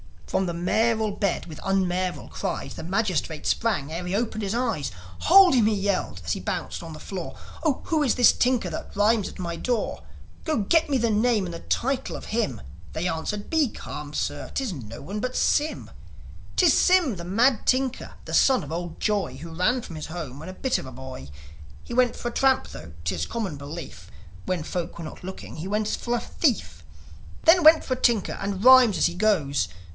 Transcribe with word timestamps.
From 0.25 0.45
the 0.47 0.53
mayoral 0.53 1.11
bed 1.11 1.45
with 1.45 1.59
unmayoral 1.61 2.29
cries 2.29 2.73
The 2.73 2.83
magistrate 2.83 3.45
sprang 3.45 3.91
ere 3.91 4.07
he'd 4.07 4.15
opened 4.15 4.41
his 4.43 4.55
eyes. 4.55 4.89
"Hold 5.19 5.53
him!" 5.53 5.65
he 5.65 5.75
yelled, 5.75 6.21
as 6.25 6.31
he 6.31 6.39
bounced 6.39 6.81
on 6.81 6.93
the 6.93 7.01
floor. 7.01 7.35
"Oh, 7.63 7.81
who 7.83 8.01
is 8.01 8.15
this 8.15 8.31
tinker 8.31 8.69
that 8.69 8.95
rhymes 8.95 9.27
at 9.27 9.37
my 9.37 9.57
door? 9.57 10.03
Go 10.45 10.59
get 10.59 10.89
me 10.89 10.97
the 10.97 11.09
name 11.11 11.45
and 11.45 11.53
the 11.53 11.59
title 11.59 12.15
of 12.15 12.27
him 12.27 12.55
1" 12.57 12.65
They 12.93 13.07
answered. 13.09 13.49
"Be 13.49 13.67
calm, 13.67 14.13
sir. 14.13 14.49
'Tis 14.55 14.71
no 14.73 15.01
one 15.01 15.19
but 15.19 15.35
Sym. 15.35 15.91
'Tis 16.55 16.73
Sym, 16.73 17.17
the 17.17 17.25
mad 17.25 17.67
tinker, 17.67 18.13
the 18.23 18.33
son 18.33 18.63
of 18.63 18.71
old 18.71 19.01
Joi, 19.01 19.35
Who 19.35 19.51
ran 19.53 19.81
from 19.81 19.97
his 19.97 20.07
home 20.07 20.39
when 20.39 20.49
a 20.49 20.53
bit 20.53 20.77
of 20.79 20.85
a 20.87 20.91
boy. 20.93 21.29
He 21.83 21.93
went 21.93 22.15
for 22.15 22.29
a 22.29 22.33
tramp, 22.33 22.69
tho' 22.69 22.93
'tis 23.03 23.25
common 23.27 23.57
belief, 23.57 24.09
When 24.45 24.63
folk 24.63 24.97
were 24.97 25.03
not 25.05 25.25
looking 25.25 25.57
he 25.57 25.67
went 25.67 25.89
for 25.89 26.15
a 26.15 26.19
thief; 26.21 26.83
Then 27.43 27.63
went 27.63 27.83
for 27.83 27.95
a 27.95 27.99
tinker, 28.01 28.33
and 28.41 28.63
rhymes 28.63 28.97
as 28.97 29.07
he 29.07 29.13
goes. 29.13 29.67